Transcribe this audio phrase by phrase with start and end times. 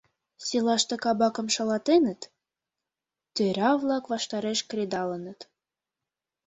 [0.45, 2.21] Селаште кабакым шалатеныт,
[3.35, 5.39] тӧра-влак ваштареш кредалыныт.